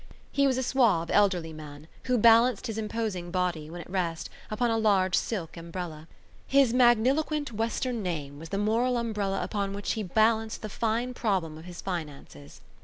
[0.31, 4.71] He was a suave, elderly man who balanced his imposing body, when at rest, upon
[4.71, 6.07] a large silk umbrella.
[6.47, 11.55] His magniloquent western name was the moral umbrella upon which he balanced the fine problem
[11.55, 12.61] of his finances.